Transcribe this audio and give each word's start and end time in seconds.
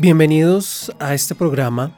Bienvenidos 0.00 0.92
a 1.00 1.12
este 1.12 1.34
programa 1.34 1.90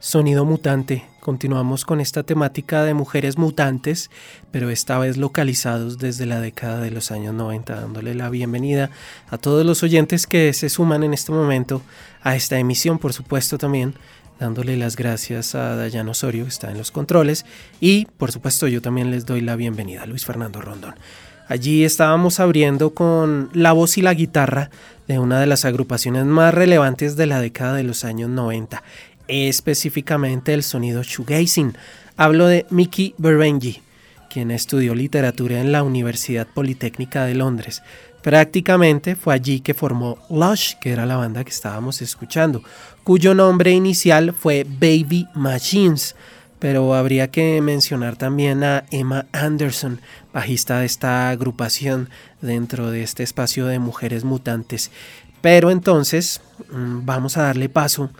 Sonido 0.00 0.44
Mutante. 0.44 1.04
Continuamos 1.20 1.84
con 1.84 2.00
esta 2.00 2.24
temática 2.24 2.82
de 2.82 2.92
mujeres 2.92 3.38
mutantes, 3.38 4.10
pero 4.50 4.68
esta 4.68 4.98
vez 4.98 5.16
localizados 5.16 5.98
desde 5.98 6.26
la 6.26 6.40
década 6.40 6.80
de 6.80 6.90
los 6.90 7.12
años 7.12 7.34
90, 7.34 7.82
dándole 7.82 8.16
la 8.16 8.30
bienvenida 8.30 8.90
a 9.28 9.38
todos 9.38 9.64
los 9.64 9.84
oyentes 9.84 10.26
que 10.26 10.52
se 10.54 10.68
suman 10.68 11.04
en 11.04 11.14
este 11.14 11.30
momento 11.30 11.82
a 12.20 12.34
esta 12.34 12.58
emisión, 12.58 12.98
por 12.98 13.12
supuesto 13.12 13.58
también 13.58 13.94
dándole 14.40 14.76
las 14.76 14.96
gracias 14.96 15.54
a 15.54 15.76
Dayan 15.76 16.08
Osorio, 16.08 16.42
que 16.42 16.50
está 16.50 16.72
en 16.72 16.78
los 16.78 16.90
controles, 16.90 17.46
y 17.78 18.06
por 18.18 18.32
supuesto 18.32 18.66
yo 18.66 18.82
también 18.82 19.12
les 19.12 19.24
doy 19.24 19.40
la 19.40 19.54
bienvenida 19.54 20.02
a 20.02 20.06
Luis 20.06 20.24
Fernando 20.24 20.60
Rondón. 20.60 20.96
Allí 21.48 21.84
estábamos 21.84 22.40
abriendo 22.40 22.92
con 22.92 23.50
la 23.52 23.70
voz 23.70 23.98
y 23.98 24.02
la 24.02 24.14
guitarra 24.14 24.70
de 25.08 25.18
una 25.18 25.40
de 25.40 25.46
las 25.46 25.64
agrupaciones 25.64 26.24
más 26.24 26.54
relevantes 26.54 27.16
de 27.16 27.26
la 27.26 27.40
década 27.40 27.74
de 27.74 27.84
los 27.84 28.04
años 28.04 28.30
90, 28.30 28.82
específicamente 29.28 30.54
el 30.54 30.62
sonido 30.62 31.02
shoegazing. 31.02 31.76
Hablo 32.16 32.46
de 32.46 32.66
Mickey 32.70 33.14
Berbenji, 33.18 33.82
quien 34.30 34.50
estudió 34.50 34.94
literatura 34.94 35.60
en 35.60 35.72
la 35.72 35.82
Universidad 35.82 36.46
Politécnica 36.46 37.24
de 37.24 37.34
Londres. 37.34 37.82
Prácticamente 38.22 39.14
fue 39.14 39.34
allí 39.34 39.60
que 39.60 39.74
formó 39.74 40.18
Lush, 40.30 40.74
que 40.80 40.90
era 40.90 41.06
la 41.06 41.16
banda 41.16 41.44
que 41.44 41.50
estábamos 41.50 42.02
escuchando, 42.02 42.62
cuyo 43.04 43.34
nombre 43.34 43.70
inicial 43.70 44.32
fue 44.32 44.64
Baby 44.64 45.28
Machines 45.34 46.16
pero 46.58 46.94
habría 46.94 47.30
que 47.30 47.60
mencionar 47.60 48.16
también 48.16 48.64
a 48.64 48.84
Emma 48.90 49.26
Anderson, 49.32 50.00
bajista 50.32 50.80
de 50.80 50.86
esta 50.86 51.30
agrupación 51.30 52.08
dentro 52.40 52.90
de 52.90 53.02
este 53.02 53.22
espacio 53.22 53.66
de 53.66 53.78
mujeres 53.78 54.24
mutantes. 54.24 54.90
Pero 55.40 55.70
entonces 55.70 56.40
mm, 56.70 57.04
vamos 57.04 57.36
a 57.36 57.42
darle 57.42 57.68
paso 57.68 58.10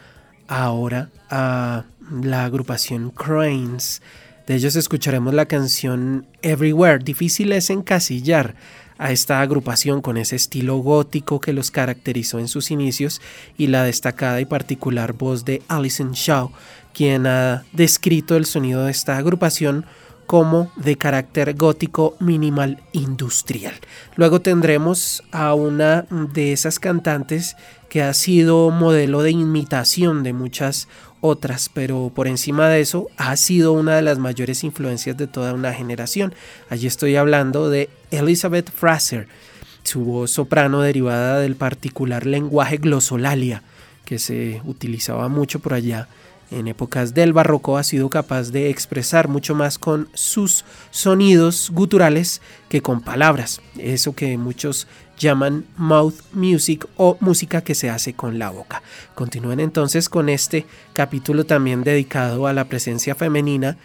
ahora 0.49 1.09
a 1.31 1.85
la 2.23 2.44
agrupación 2.44 3.11
Cranes. 3.11 4.03
De 4.47 4.55
ellos 4.55 4.77
escucharemos 4.77 5.35
la 5.35 5.47
canción 5.47 6.27
Everywhere. 6.43 7.03
Difícil 7.03 7.53
es 7.53 7.69
encasillar 7.71 8.55
a 8.99 9.12
esta 9.12 9.41
agrupación 9.41 10.00
con 10.00 10.17
ese 10.17 10.37
estilo 10.37 10.77
gótico 10.79 11.41
que 11.41 11.53
los 11.53 11.71
caracterizó 11.71 12.39
en 12.39 12.49
sus 12.49 12.71
inicios 12.71 13.21
y 13.59 13.67
la 13.67 13.85
destacada 13.85 14.41
y 14.41 14.44
particular 14.47 15.12
voz 15.12 15.44
de 15.44 15.62
Alison 15.69 16.12
Shaw, 16.12 16.50
quien 16.96 17.26
ha 17.26 17.66
descrito 17.75 18.37
el 18.37 18.46
sonido 18.46 18.87
de 18.87 18.90
esta 18.90 19.19
agrupación 19.19 19.84
como 20.25 20.72
de 20.76 20.96
carácter 20.96 21.54
gótico 21.54 22.16
minimal 22.20 22.82
industrial. 22.93 23.75
Luego 24.14 24.40
tendremos 24.40 25.22
a 25.31 25.52
una 25.52 26.06
de 26.10 26.54
esas 26.54 26.78
cantantes 26.78 27.54
que 27.90 28.02
ha 28.02 28.14
sido 28.14 28.70
modelo 28.70 29.22
de 29.22 29.32
imitación 29.32 30.22
de 30.22 30.32
muchas 30.32 30.88
otras, 31.20 31.69
pero 31.69 32.10
por 32.14 32.28
encima 32.28 32.70
de 32.70 32.81
eso 32.81 33.08
ha 33.19 33.37
sido 33.37 33.72
una 33.72 33.96
de 33.96 34.02
las 34.02 34.19
mayores 34.19 34.64
influencias 34.64 35.19
de 35.19 35.26
toda 35.26 35.52
una 35.52 35.75
generación. 35.75 36.34
Allí 36.70 36.87
estoy 36.87 37.16
hablando 37.16 37.69
de 37.69 37.90
Elizabeth 38.10 38.70
Fraser, 38.70 39.28
su 39.82 40.00
voz 40.00 40.31
soprano 40.31 40.81
derivada 40.81 41.40
del 41.40 41.56
particular 41.56 42.25
lenguaje 42.25 42.78
glosolalia 42.78 43.62
que 44.06 44.19
se 44.19 44.62
utilizaba 44.64 45.28
mucho 45.28 45.58
por 45.58 45.75
allá 45.75 46.08
en 46.50 46.69
épocas 46.69 47.14
del 47.14 47.32
barroco 47.32 47.76
ha 47.76 47.84
sido 47.84 48.08
capaz 48.10 48.50
de 48.50 48.70
expresar 48.70 49.28
mucho 49.28 49.54
más 49.54 49.78
con 49.78 50.08
sus 50.14 50.64
sonidos 50.90 51.70
guturales 51.72 52.40
que 52.69 52.82
con 52.82 53.00
palabras, 53.00 53.60
eso 53.78 54.14
que 54.14 54.37
muchos 54.38 54.87
llaman 55.19 55.64
mouth 55.76 56.14
music 56.32 56.87
o 56.96 57.16
música 57.20 57.62
que 57.62 57.75
se 57.75 57.90
hace 57.90 58.14
con 58.14 58.38
la 58.38 58.50
boca. 58.50 58.82
Continúen 59.14 59.60
entonces 59.60 60.08
con 60.08 60.28
este 60.28 60.66
capítulo 60.93 61.44
también 61.44 61.84
dedicado 61.84 62.46
a 62.46 62.52
la 62.52 62.64
presencia 62.66 63.14
femenina, 63.14 63.76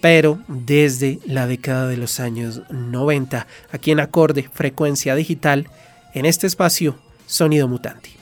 pero 0.00 0.40
desde 0.48 1.20
la 1.26 1.46
década 1.46 1.86
de 1.86 1.96
los 1.96 2.20
años 2.20 2.62
90, 2.70 3.46
aquí 3.70 3.90
en 3.90 4.00
acorde 4.00 4.48
frecuencia 4.52 5.14
digital, 5.14 5.68
en 6.14 6.26
este 6.26 6.46
espacio 6.46 6.98
Sonido 7.26 7.68
Mutante. 7.68 8.19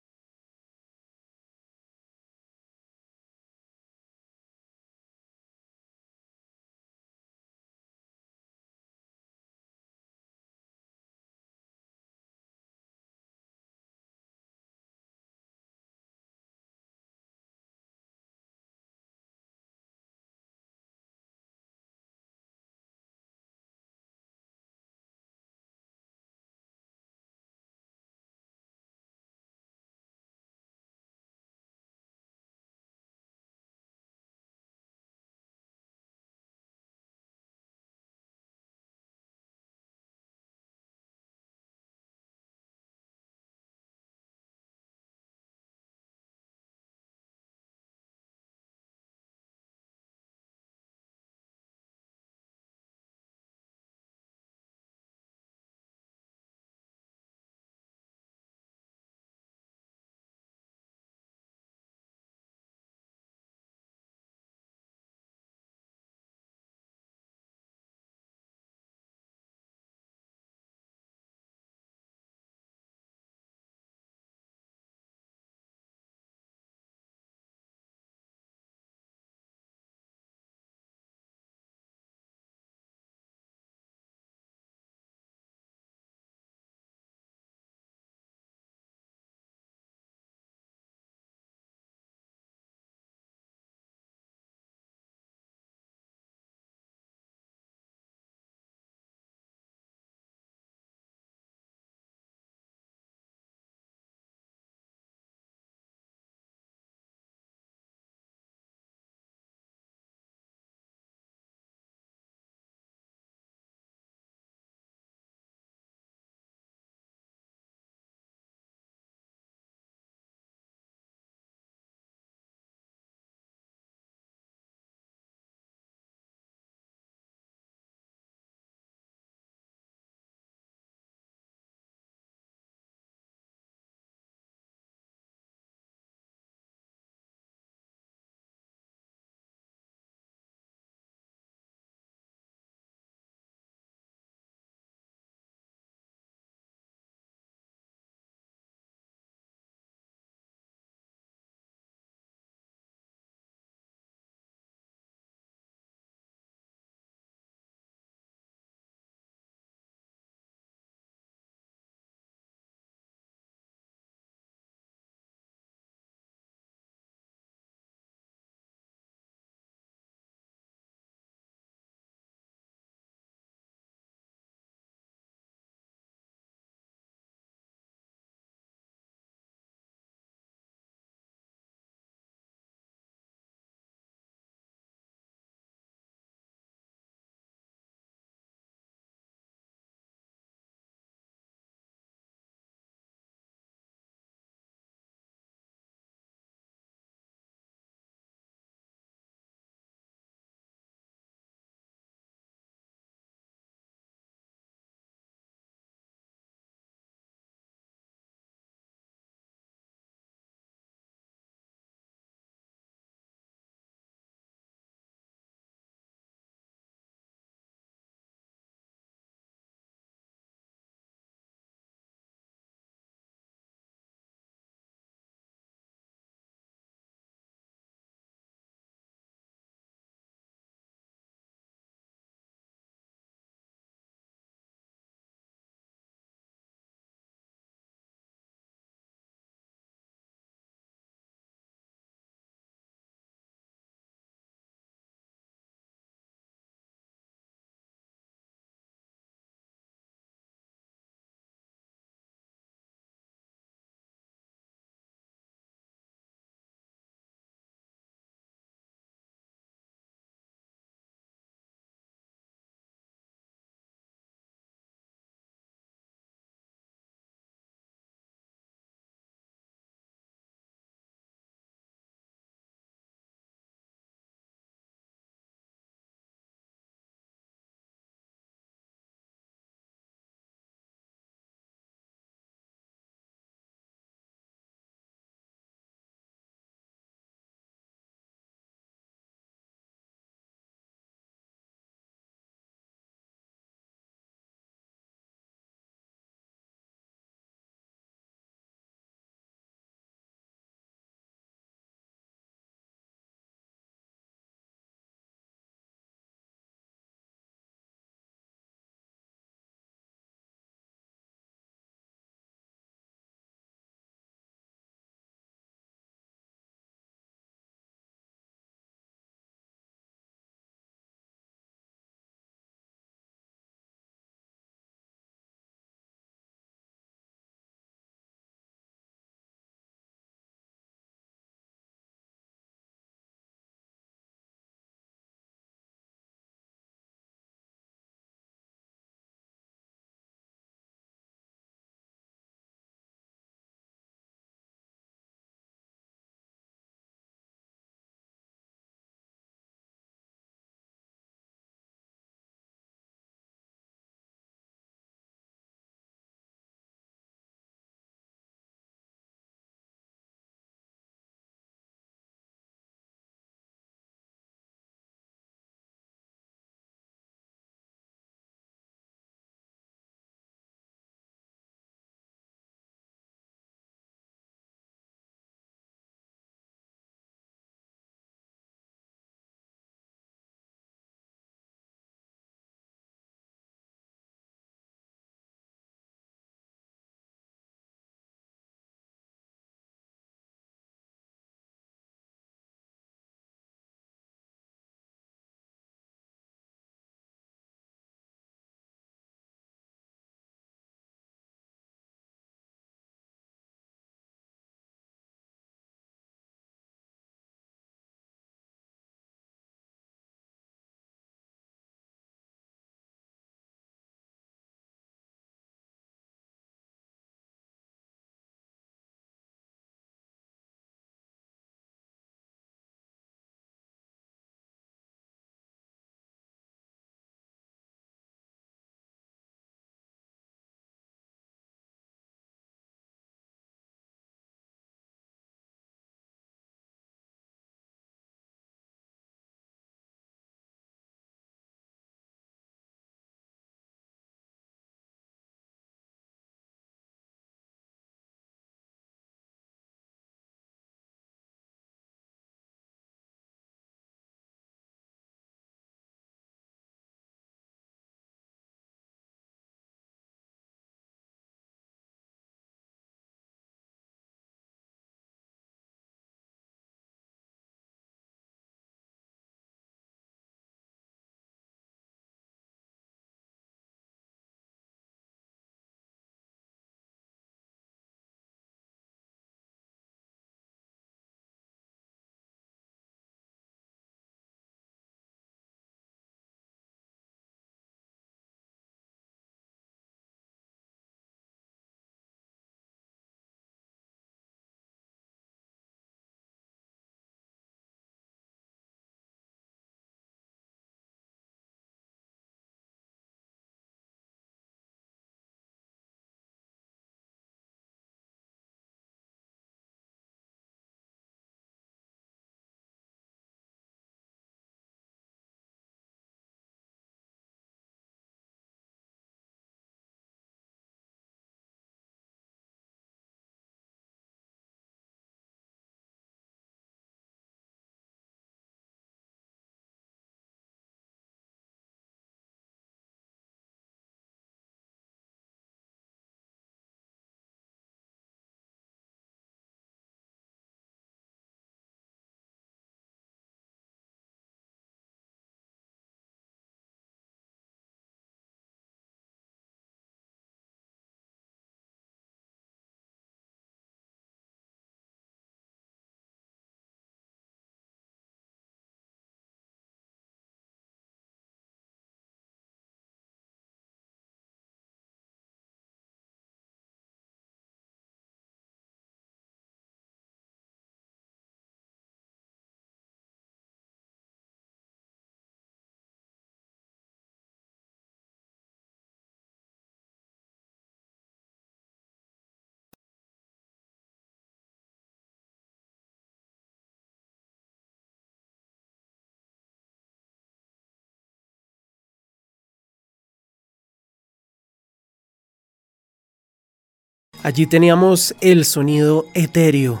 Allí 597.44 597.66
teníamos 597.66 598.36
el 598.40 598.64
sonido 598.64 599.26
etéreo, 599.34 600.00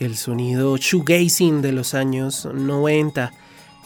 el 0.00 0.16
sonido 0.16 0.74
shoegazing 0.78 1.60
de 1.60 1.72
los 1.72 1.92
años 1.92 2.48
90. 2.50 3.30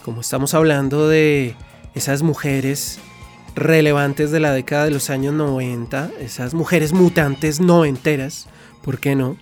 Como 0.05 0.21
estamos 0.21 0.53
hablando 0.53 1.09
de 1.09 1.57
esas 1.95 2.21
mujeres 2.21 2.99
relevantes 3.55 4.31
de 4.31 4.39
la 4.39 4.53
década 4.53 4.85
de 4.85 4.91
los 4.91 5.09
años 5.09 5.33
90, 5.33 6.11
esas 6.21 6.53
mujeres 6.53 6.93
mutantes 6.93 7.59
noventeras, 7.59 8.47
¿por 8.81 8.99
qué 8.99 9.15
no? 9.15 9.35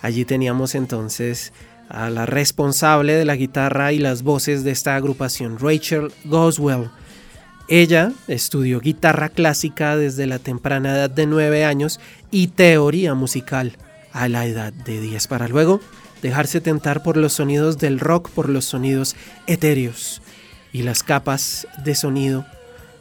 Allí 0.00 0.24
teníamos 0.24 0.76
entonces 0.76 1.52
a 1.88 2.10
la 2.10 2.24
responsable 2.24 3.14
de 3.14 3.24
la 3.24 3.34
guitarra 3.34 3.92
y 3.92 3.98
las 3.98 4.22
voces 4.22 4.62
de 4.62 4.70
esta 4.70 4.94
agrupación, 4.94 5.58
Rachel 5.58 6.12
Goswell. 6.24 6.88
Ella 7.68 8.12
estudió 8.28 8.80
guitarra 8.80 9.28
clásica 9.28 9.94
desde 9.96 10.26
la 10.26 10.38
temprana 10.38 10.94
edad 10.94 11.10
de 11.10 11.26
9 11.26 11.66
años 11.66 12.00
y 12.30 12.48
teoría 12.48 13.12
musical 13.12 13.76
a 14.12 14.26
la 14.28 14.46
edad 14.46 14.72
de 14.72 15.00
10 15.02 15.26
para 15.26 15.48
luego 15.48 15.80
dejarse 16.22 16.62
tentar 16.62 17.02
por 17.02 17.18
los 17.18 17.34
sonidos 17.34 17.76
del 17.76 18.00
rock, 18.00 18.30
por 18.30 18.48
los 18.48 18.64
sonidos 18.64 19.16
etéreos 19.46 20.22
y 20.72 20.82
las 20.82 21.02
capas 21.02 21.68
de 21.84 21.94
sonido 21.94 22.46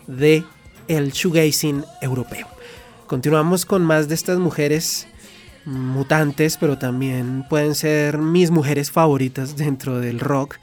de 0.06 0.44
el 0.90 1.12
shoegazing 1.12 1.86
europeo. 2.02 2.48
Continuamos 3.08 3.66
con 3.66 3.86
más 3.86 4.10
de 4.10 4.16
estas 4.16 4.38
mujeres 4.38 5.08
mutantes, 5.64 6.58
pero 6.58 6.78
también 6.78 7.46
pueden 7.50 7.74
ser 7.74 8.18
mis 8.18 8.52
mujeres 8.52 8.92
favoritas 8.92 9.56
dentro 9.56 10.00
del 10.00 10.20
rock. 10.20 10.58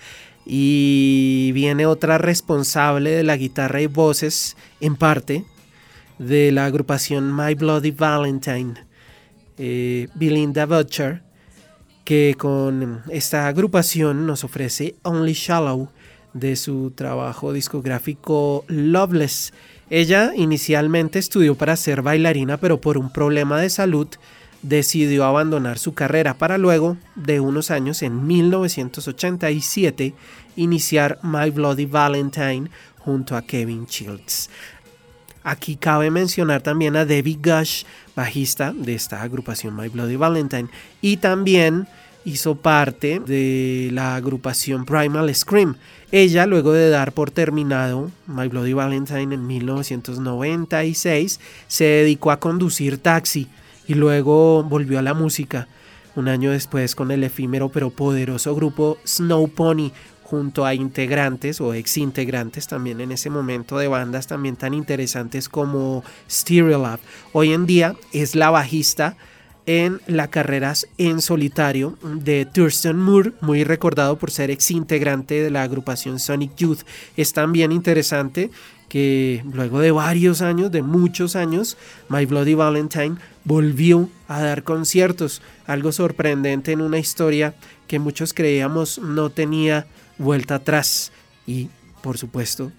Y 0.46 1.52
viene 1.52 1.86
otra 1.86 2.18
responsable 2.18 3.10
de 3.10 3.24
la 3.24 3.36
guitarra 3.36 3.80
y 3.80 3.86
voces, 3.86 4.56
en 4.80 4.96
parte, 4.96 5.44
de 6.18 6.52
la 6.52 6.66
agrupación 6.66 7.34
My 7.34 7.54
Bloody 7.54 7.90
Valentine, 7.90 8.74
eh, 9.58 10.08
Belinda 10.14 10.66
Butcher, 10.66 11.22
que 12.04 12.34
con 12.38 13.02
esta 13.10 13.48
agrupación 13.48 14.26
nos 14.26 14.44
ofrece 14.44 14.94
Only 15.02 15.32
Shallow 15.32 15.88
de 16.34 16.56
su 16.56 16.90
trabajo 16.90 17.52
discográfico 17.52 18.64
Loveless. 18.68 19.54
Ella 19.88 20.32
inicialmente 20.36 21.18
estudió 21.18 21.54
para 21.54 21.76
ser 21.76 22.02
bailarina, 22.02 22.58
pero 22.58 22.80
por 22.80 22.98
un 22.98 23.10
problema 23.10 23.60
de 23.60 23.70
salud 23.70 24.08
decidió 24.64 25.24
abandonar 25.24 25.78
su 25.78 25.94
carrera 25.94 26.34
para 26.34 26.58
luego, 26.58 26.96
de 27.14 27.38
unos 27.38 27.70
años, 27.70 28.02
en 28.02 28.26
1987, 28.26 30.14
iniciar 30.56 31.18
My 31.22 31.50
Bloody 31.50 31.86
Valentine 31.86 32.70
junto 32.98 33.36
a 33.36 33.42
Kevin 33.42 33.86
Childs. 33.86 34.48
Aquí 35.42 35.76
cabe 35.76 36.10
mencionar 36.10 36.62
también 36.62 36.96
a 36.96 37.04
Debbie 37.04 37.38
Gush, 37.42 37.84
bajista 38.16 38.72
de 38.72 38.94
esta 38.94 39.20
agrupación 39.20 39.76
My 39.76 39.88
Bloody 39.88 40.16
Valentine, 40.16 40.68
y 41.02 41.18
también 41.18 41.86
hizo 42.24 42.54
parte 42.54 43.20
de 43.20 43.90
la 43.92 44.16
agrupación 44.16 44.86
Primal 44.86 45.34
Scream. 45.34 45.76
Ella, 46.10 46.46
luego 46.46 46.72
de 46.72 46.88
dar 46.88 47.12
por 47.12 47.30
terminado 47.30 48.10
My 48.26 48.48
Bloody 48.48 48.72
Valentine 48.72 49.34
en 49.34 49.46
1996, 49.46 51.38
se 51.68 51.84
dedicó 51.84 52.30
a 52.30 52.40
conducir 52.40 52.96
taxi 52.96 53.46
y 53.86 53.94
luego 53.94 54.62
volvió 54.62 54.98
a 54.98 55.02
la 55.02 55.14
música. 55.14 55.68
Un 56.16 56.28
año 56.28 56.52
después 56.52 56.94
con 56.94 57.10
el 57.10 57.24
efímero 57.24 57.68
pero 57.70 57.90
poderoso 57.90 58.54
grupo 58.54 58.98
Snow 59.04 59.48
Pony, 59.48 59.90
junto 60.22 60.64
a 60.64 60.74
integrantes 60.74 61.60
o 61.60 61.74
ex 61.74 61.98
integrantes 61.98 62.66
también 62.66 63.00
en 63.00 63.12
ese 63.12 63.30
momento 63.30 63.78
de 63.78 63.88
bandas 63.88 64.26
también 64.26 64.56
tan 64.56 64.74
interesantes 64.74 65.48
como 65.48 66.02
Stereolab. 66.30 66.98
Hoy 67.32 67.52
en 67.52 67.66
día 67.66 67.94
es 68.12 68.34
la 68.34 68.50
bajista 68.50 69.16
en 69.66 70.00
la 70.06 70.28
carrera 70.28 70.74
en 70.98 71.20
solitario 71.20 71.96
de 72.02 72.46
Thurston 72.46 73.00
Moore, 73.00 73.32
muy 73.40 73.64
recordado 73.64 74.18
por 74.18 74.30
ser 74.30 74.50
ex 74.50 74.70
integrante 74.70 75.42
de 75.42 75.50
la 75.50 75.62
agrupación 75.62 76.18
Sonic 76.18 76.56
Youth. 76.56 76.80
Es 77.16 77.32
también 77.32 77.72
interesante 77.72 78.50
que 78.94 79.42
luego 79.52 79.80
de 79.80 79.90
varios 79.90 80.40
años, 80.40 80.70
de 80.70 80.80
muchos 80.80 81.34
años, 81.34 81.76
My 82.08 82.26
Bloody 82.26 82.54
Valentine 82.54 83.16
volvió 83.42 84.08
a 84.28 84.40
dar 84.40 84.62
conciertos, 84.62 85.42
algo 85.66 85.90
sorprendente 85.90 86.70
en 86.70 86.80
una 86.80 87.00
historia 87.00 87.56
que 87.88 87.98
muchos 87.98 88.32
creíamos 88.32 89.00
no 89.00 89.30
tenía 89.30 89.88
vuelta 90.16 90.54
atrás 90.54 91.10
y 91.44 91.70
por 92.02 92.18
supuesto 92.18 92.70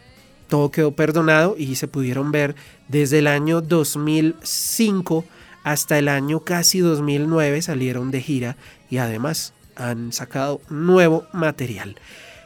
todo 0.47 0.71
quedó 0.71 0.93
perdonado 0.93 1.58
y 1.58 1.75
se 1.75 1.89
pudieron 1.89 2.32
ver 2.32 2.56
desde 2.88 3.19
el 3.19 3.28
año 3.28 3.60
2005 3.60 5.25
hasta 5.65 5.99
el 5.99 6.08
año 6.08 6.39
casi 6.39 6.80
2009 6.80 7.62
salieron 7.62 8.12
de 8.12 8.21
gira 8.21 8.56
y 8.89 8.99
además 8.99 9.51
han 9.75 10.13
sacado 10.13 10.62
nuevo 10.69 11.25
material. 11.34 11.97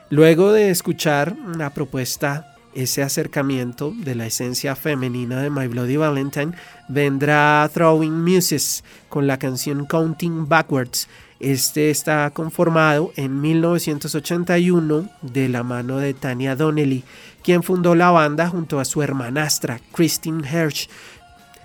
Luego 0.10 0.54
de 0.54 0.72
escuchar 0.72 1.38
una 1.54 1.70
propuesta 1.70 2.56
ese 2.74 3.04
acercamiento 3.04 3.94
de 3.96 4.16
la 4.16 4.26
esencia 4.26 4.76
femenina 4.76 5.42
de 5.42 5.50
My 5.50 5.68
Bloody 5.68 5.98
Valentine, 5.98 6.54
vendrá 6.88 7.70
Throwing 7.74 8.24
Muses 8.24 8.84
con 9.10 9.28
la 9.28 9.40
canción 9.40 9.86
Counting 9.86 10.48
Backwards. 10.48 11.08
Este 11.40 11.90
está 11.90 12.30
conformado 12.32 13.12
en 13.16 13.40
1981 13.42 15.10
de 15.22 15.50
la 15.50 15.64
mano 15.64 15.98
de 15.98 16.14
Tania 16.14 16.56
Donnelly, 16.56 17.04
quien 17.44 17.64
fundó 17.64 17.96
la 17.96 18.12
banda 18.12 18.50
junto 18.50 18.80
a 18.80 18.86
su 18.86 19.02
hermanastra 19.02 19.80
Christine 19.94 20.48
Hirsch. 20.48 20.90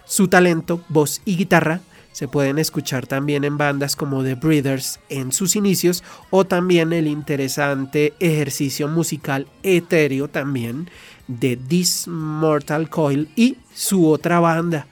Su 0.05 0.29
talento, 0.29 0.85
voz 0.89 1.23
y 1.25 1.37
guitarra 1.37 1.81
se 2.15 2.29
pueden 2.29 2.61
escuchar 2.61 3.09
también 3.09 3.43
en 3.43 3.59
bandas 3.59 3.97
como 3.97 4.23
The 4.23 4.37
Breeders 4.37 5.01
en 5.09 5.33
sus 5.33 5.57
inicios 5.57 6.05
o 6.31 6.45
también 6.45 6.93
el 6.93 7.09
interesante 7.09 8.15
ejercicio 8.21 8.87
musical 8.87 9.49
etéreo 9.65 10.29
también 10.29 10.89
de 11.27 11.57
This 11.57 12.07
Mortal 12.07 12.89
Coil 12.89 13.29
y 13.35 13.57
su 13.75 14.09
otra 14.09 14.39
banda 14.39 14.87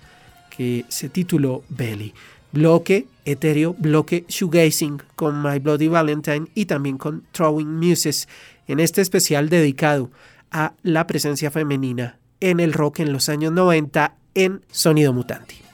que 0.51 0.85
se 0.89 1.09
tituló 1.09 1.63
Belly. 1.69 2.13
Bloque 2.51 3.07
etéreo, 3.25 3.77
bloque 3.79 4.25
shoegazing 4.29 5.01
con 5.15 5.41
My 5.45 5.61
Bloody 5.61 5.87
Valentine 5.87 6.49
y 6.57 6.65
también 6.65 6.99
con 6.99 7.23
Throwing 7.31 7.77
Muses 7.77 8.29
en 8.67 8.81
este 8.81 9.01
especial 9.01 9.49
dedicado 9.49 10.11
a 10.51 10.73
la 10.83 11.07
presencia 11.07 11.53
femenina 11.53 12.19
en 12.41 12.59
el 12.59 12.73
rock 12.73 12.99
en 12.99 13.13
los 13.13 13.29
años 13.29 13.53
90 13.53 14.17
en 14.35 14.63
Sonido 14.73 15.13
Mutante. 15.13 15.72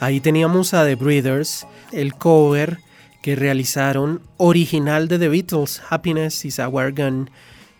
Ahí 0.00 0.20
teníamos 0.20 0.74
a 0.74 0.84
The 0.84 0.94
Breeders, 0.94 1.66
el 1.92 2.14
cover 2.14 2.78
que 3.22 3.36
realizaron 3.36 4.20
original 4.36 5.08
de 5.08 5.18
The 5.18 5.28
Beatles, 5.28 5.82
Happiness 5.88 6.44
is 6.44 6.58
Our 6.58 6.92
Gun, 6.92 7.30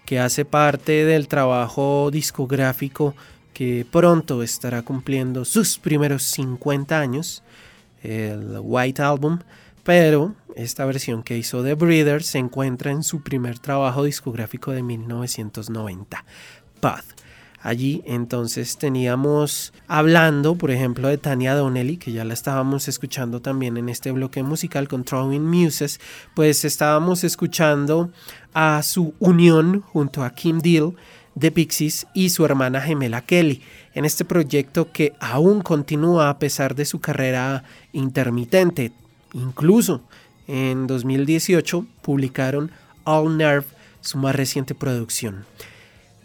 que 0.07 0.19
hace 0.19 0.45
parte 0.45 1.05
del 1.05 1.29
trabajo 1.29 2.11
discográfico 2.11 3.15
que 3.53 3.87
pronto 3.91 4.43
estará 4.43 4.83
cumpliendo 4.83 5.45
sus 5.45 5.79
primeros 5.79 6.23
50 6.25 6.99
años, 6.99 7.43
el 8.03 8.59
White 8.61 9.03
Album, 9.03 9.39
pero 9.83 10.35
esta 10.57 10.85
versión 10.85 11.23
que 11.23 11.37
hizo 11.37 11.63
The 11.63 11.75
Breeders 11.75 12.27
se 12.27 12.39
encuentra 12.39 12.91
en 12.91 13.03
su 13.03 13.23
primer 13.23 13.59
trabajo 13.59 14.05
discográfico 14.05 14.73
de 14.73 14.83
1990, 14.83 16.25
Path. 16.81 17.24
Allí 17.65 18.03
entonces 18.05 18.77
teníamos 18.77 19.73
hablando, 19.89 20.55
por 20.55 20.71
ejemplo, 20.71 21.09
de 21.09 21.17
Tania 21.17 21.55
Donnelly, 21.55 21.97
que 21.97 22.13
ya 22.13 22.23
la 22.23 22.35
estábamos 22.35 22.89
escuchando 22.89 23.41
también 23.41 23.79
en 23.79 23.89
este 23.89 24.13
bloque 24.13 24.43
musical 24.43 24.87
con 24.87 25.03
Throwing 25.03 25.47
Muses, 25.47 25.99
pues 26.35 26.67
estábamos 26.67 27.25
escuchando 27.25 28.11
a 28.53 28.83
su 28.83 29.15
unión 29.19 29.81
junto 29.81 30.23
a 30.23 30.35
Kim 30.35 30.59
Deal 30.59 30.93
de 31.35 31.51
Pixies 31.51 32.07
y 32.13 32.29
su 32.29 32.45
hermana 32.45 32.83
gemela 32.83 33.23
Kelly, 33.23 33.63
en 33.95 34.05
este 34.05 34.27
proyecto 34.27 34.93
que 34.93 35.15
aún 35.19 35.63
continúa 35.63 36.29
a 36.29 36.39
pesar 36.39 36.75
de 36.75 36.85
su 36.85 37.01
carrera 37.01 37.65
intermitente. 37.95 38.93
Incluso 39.33 40.03
en 40.49 40.87
2018 40.87 41.87
publicaron 42.03 42.71
All 43.05 43.39
Nerve, 43.39 43.65
su 44.03 44.19
más 44.19 44.37
reciente 44.37 44.75
producción. 44.75 45.47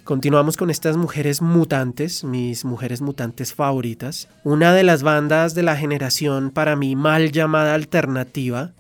Continuamos 0.10 0.58
con 0.58 0.72
estas 0.72 0.98
mujeres 0.98 1.40
mutantes, 1.40 2.24
mis 2.24 2.66
mujeres 2.66 3.00
mutantes 3.00 3.54
favoritas. 3.54 4.28
Una 4.44 4.74
de 4.74 4.82
las 4.82 5.04
bandas 5.04 5.54
de 5.54 5.62
la 5.62 5.76
generación 5.76 6.50
para 6.50 6.76
mí 6.76 6.96
mal 6.96 7.32
llamada 7.32 7.76
alternativa, 7.76 8.72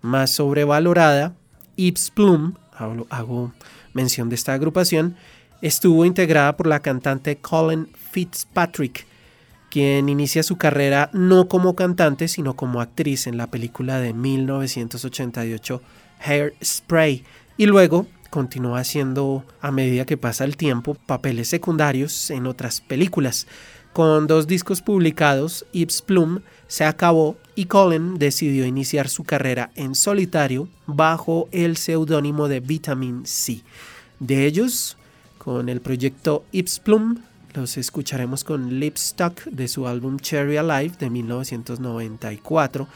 más 0.00 0.30
sobrevalorada, 0.30 1.34
Ips 1.74 2.12
Plum, 2.12 2.54
hago 3.10 3.52
mención 3.94 4.28
de 4.28 4.36
esta 4.36 4.52
agrupación, 4.52 5.16
estuvo 5.60 6.04
integrada 6.04 6.56
por 6.56 6.68
la 6.68 6.78
cantante 6.78 7.34
Colin 7.38 7.88
Fitzpatrick, 8.12 9.08
quien 9.70 10.08
inicia 10.08 10.44
su 10.44 10.56
carrera 10.56 11.10
no 11.12 11.48
como 11.48 11.74
cantante, 11.74 12.28
sino 12.28 12.54
como 12.54 12.80
actriz 12.80 13.26
en 13.26 13.36
la 13.36 13.48
película 13.48 13.98
de 13.98 14.12
1988 14.12 15.82
Hairspray, 16.20 17.24
y 17.56 17.66
luego 17.66 18.06
continúa 18.28 18.80
haciendo 18.80 19.44
a 19.60 19.70
medida 19.70 20.04
que 20.04 20.16
pasa 20.16 20.44
el 20.44 20.56
tiempo 20.56 20.94
papeles 20.94 21.48
secundarios 21.48 22.30
en 22.30 22.46
otras 22.46 22.80
películas. 22.80 23.46
Con 23.92 24.26
dos 24.26 24.46
discos 24.46 24.82
publicados, 24.82 25.64
Ips 25.72 26.02
Plum 26.02 26.40
se 26.68 26.84
acabó 26.84 27.36
y 27.54 27.64
Colin 27.64 28.18
decidió 28.18 28.66
iniciar 28.66 29.08
su 29.08 29.24
carrera 29.24 29.70
en 29.74 29.94
solitario 29.94 30.68
bajo 30.86 31.48
el 31.50 31.76
seudónimo 31.76 32.48
de 32.48 32.60
Vitamin 32.60 33.24
C. 33.24 33.62
De 34.20 34.46
ellos, 34.46 34.98
con 35.38 35.68
el 35.68 35.80
proyecto 35.80 36.44
Ips 36.52 36.80
Plum, 36.80 37.22
los 37.54 37.78
escucharemos 37.78 38.44
con 38.44 38.78
Lipstock 38.78 39.44
de 39.44 39.66
su 39.66 39.86
álbum 39.86 40.18
Cherry 40.18 40.58
Alive 40.58 40.96
de 40.98 41.08
1994 41.08 42.86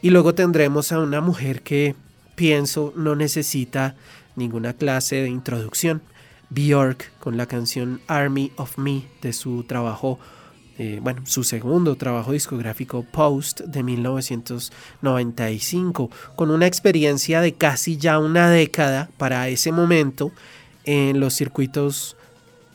y 0.00 0.10
luego 0.10 0.34
tendremos 0.34 0.90
a 0.92 1.00
una 1.00 1.20
mujer 1.20 1.60
que 1.60 1.94
pienso 2.34 2.92
no 2.96 3.14
necesita 3.14 3.94
ninguna 4.36 4.74
clase 4.74 5.16
de 5.16 5.28
introducción. 5.28 6.02
Bjork 6.50 7.10
con 7.18 7.36
la 7.36 7.46
canción 7.46 8.00
Army 8.06 8.52
of 8.56 8.78
Me 8.78 9.02
de 9.20 9.32
su 9.32 9.64
trabajo, 9.64 10.20
eh, 10.78 11.00
bueno, 11.02 11.22
su 11.26 11.42
segundo 11.42 11.96
trabajo 11.96 12.30
discográfico 12.32 13.02
Post 13.02 13.62
de 13.62 13.82
1995, 13.82 16.08
con 16.36 16.50
una 16.50 16.66
experiencia 16.66 17.40
de 17.40 17.54
casi 17.54 17.96
ya 17.96 18.20
una 18.20 18.50
década 18.50 19.08
para 19.16 19.48
ese 19.48 19.72
momento 19.72 20.30
en 20.84 21.18
los 21.18 21.34
circuitos 21.34 22.16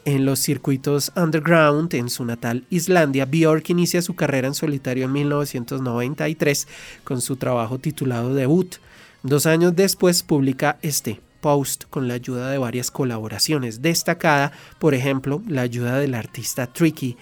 en 0.04 0.26
los 0.26 0.40
circuitos 0.40 1.12
underground 1.16 1.94
en 1.94 2.10
su 2.10 2.26
natal 2.26 2.66
Islandia, 2.72 3.26
Bjork 3.26 3.70
inicia 3.70 4.02
su 4.02 4.16
carrera 4.16 4.48
en 4.48 4.56
solitario 4.56 5.06
en 5.06 5.12
1993 5.12 6.68
con 7.04 7.22
su 7.22 7.36
trabajo 7.36 7.78
titulado 7.78 8.34
Debut. 8.34 8.78
Dos 9.22 9.46
años 9.46 9.76
después 9.76 10.24
publica 10.24 10.80
este, 10.82 11.20
Post 11.42 11.86
con 11.90 12.08
la 12.08 12.14
ayuda 12.14 12.50
de 12.50 12.58
varias 12.58 12.92
colaboraciones, 12.92 13.82
destacada 13.82 14.52
por 14.80 14.94
ejemplo 14.94 15.42
la 15.48 15.62
ayuda 15.62 16.00
del 16.00 16.16
artista 16.16 16.68
Tricky, 16.68 17.18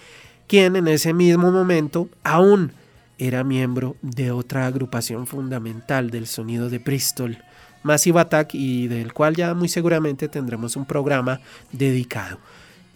quien 0.47 0.75
en 0.75 0.87
ese 0.87 1.13
mismo 1.13 1.51
momento 1.51 2.09
aún 2.23 2.73
era 3.17 3.43
miembro 3.43 3.95
de 4.01 4.31
otra 4.31 4.65
agrupación 4.65 5.27
fundamental 5.27 6.09
del 6.09 6.25
sonido 6.25 6.69
de 6.69 6.79
Bristol, 6.79 7.37
Massive 7.83 8.19
Attack, 8.19 8.55
y 8.55 8.87
del 8.87 9.13
cual 9.13 9.35
ya 9.35 9.53
muy 9.53 9.67
seguramente 9.67 10.27
tendremos 10.29 10.75
un 10.75 10.85
programa 10.85 11.41
dedicado. 11.71 12.39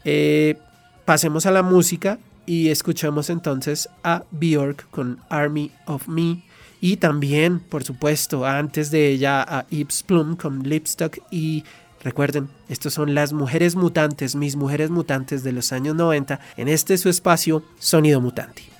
Eh, 0.05 0.57
pasemos 1.05 1.45
a 1.45 1.51
la 1.51 1.61
música 1.61 2.19
y 2.45 2.69
escuchamos 2.69 3.29
entonces 3.29 3.89
a 4.03 4.23
Bjork 4.31 4.89
con 4.89 5.19
Army 5.29 5.71
of 5.85 6.07
Me 6.07 6.43
y 6.83 6.97
también, 6.97 7.61
por 7.61 7.85
supuesto, 7.85 8.45
antes 8.45 8.91
de 8.91 9.07
ella 9.07 9.41
a 9.41 9.65
Ips 9.69 10.03
Plum 10.03 10.35
con 10.35 10.63
Lipstock 10.63 11.17
y 11.31 11.63
Recuerden, 12.03 12.49
estos 12.67 12.93
son 12.93 13.15
las 13.15 13.31
mujeres 13.31 13.77
mutantes, 13.77 14.35
mis 14.35 14.57
mujeres 14.57 14.89
mutantes 14.89 15.41
de 15.45 15.53
los 15.53 15.71
años 15.71 15.95
90, 15.95 16.41
en 16.57 16.67
este 16.67 16.97
su 16.97 17.07
espacio 17.07 17.63
Sonido 17.79 18.19
Mutante. 18.19 18.72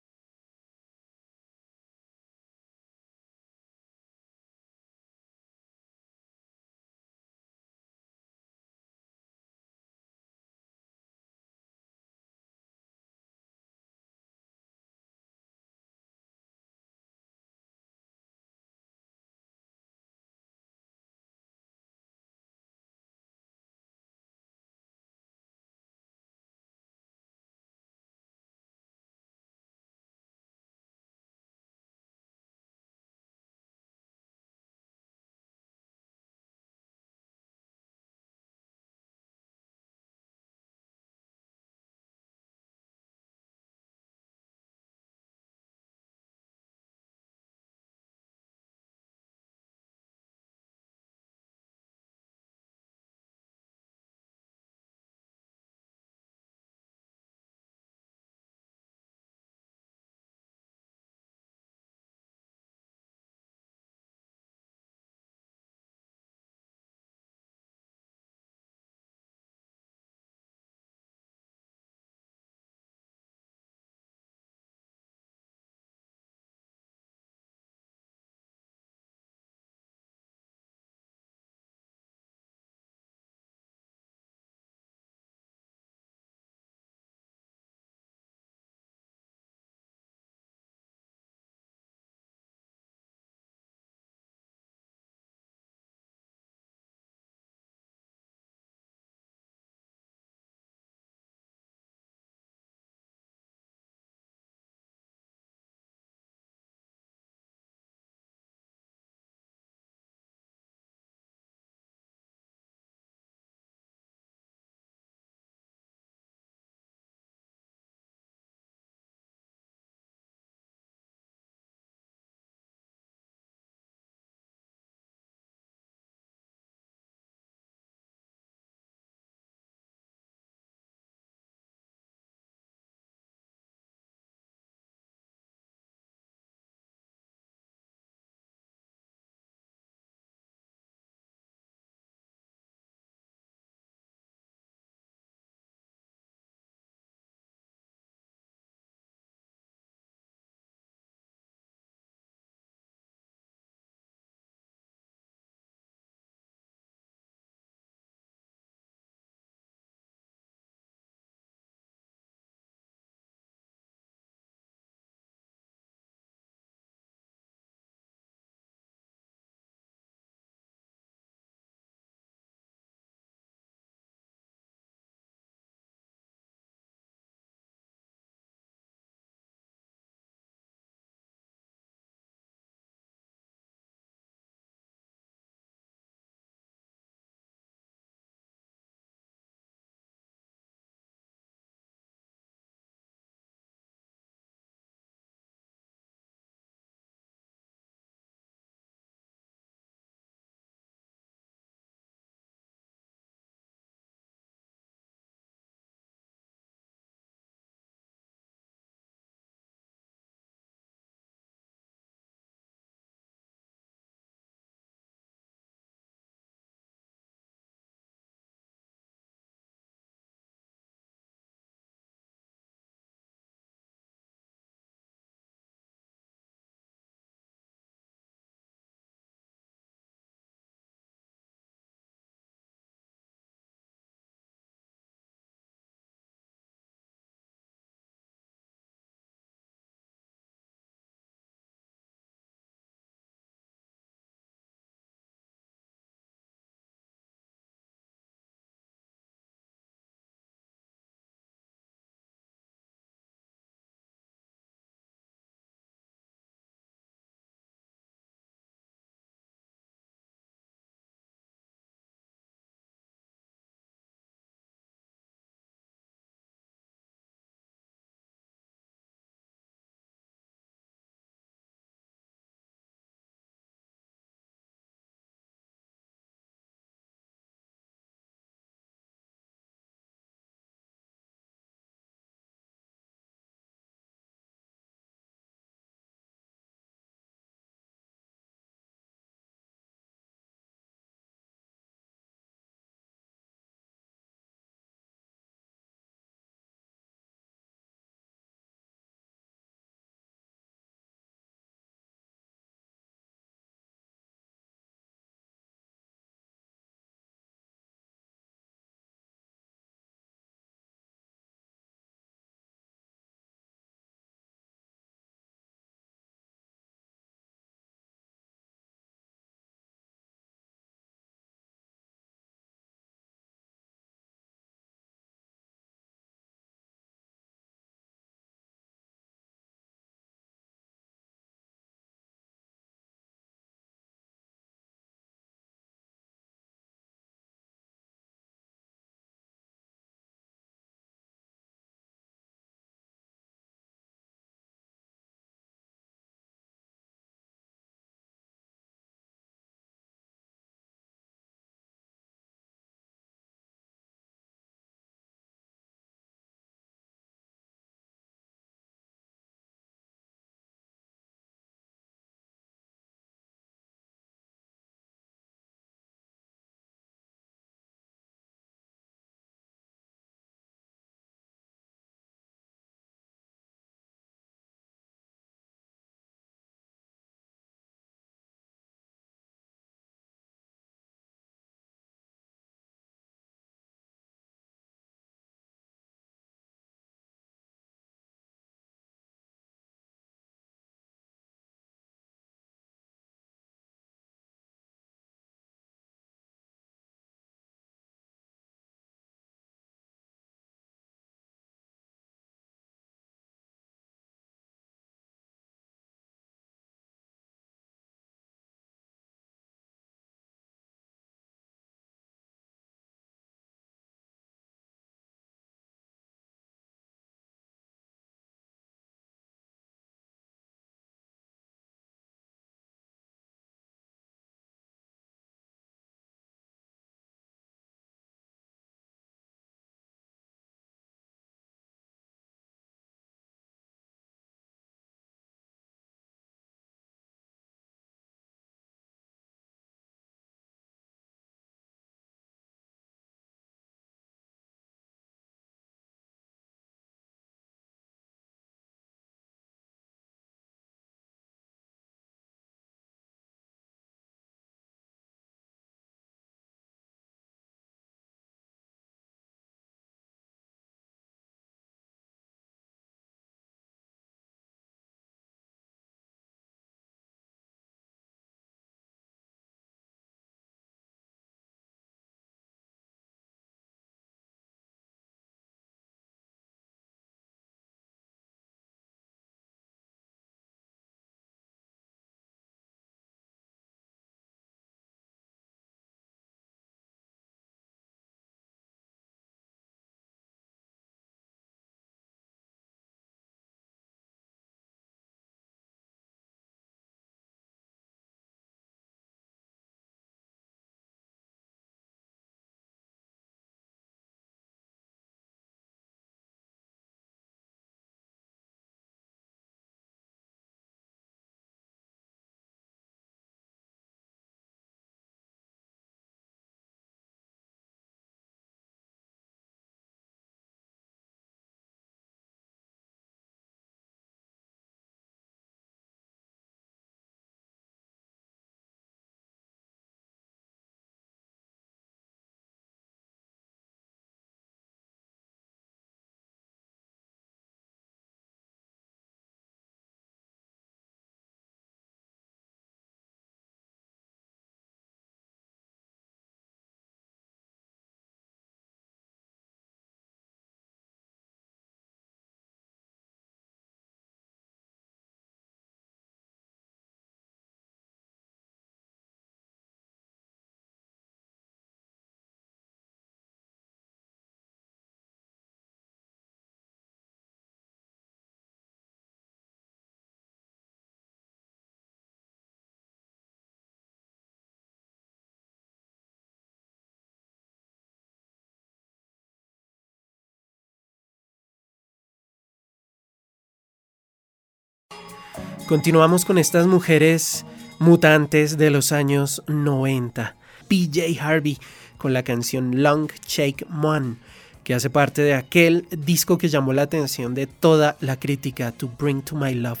Continuamos 585.88 586.44
con 586.44 586.58
estas 586.58 586.86
mujeres 586.86 587.64
mutantes 587.98 588.76
de 588.76 588.90
los 588.90 589.10
años 589.10 589.62
90. 589.68 590.54
PJ 590.86 591.40
Harvey 591.40 591.78
con 592.18 592.34
la 592.34 592.42
canción 592.42 593.02
Long 593.02 593.30
Shake 593.46 593.86
One, 594.02 594.36
que 594.84 594.92
hace 594.92 595.08
parte 595.08 595.40
de 595.40 595.54
aquel 595.54 596.06
disco 596.10 596.58
que 596.58 596.68
llamó 596.68 596.92
la 596.92 597.04
atención 597.04 597.54
de 597.54 597.66
toda 597.66 598.18
la 598.20 598.38
crítica, 598.38 598.92
To 598.92 599.10
Bring 599.18 599.40
to 599.40 599.56
My 599.56 599.72
Love 599.72 600.00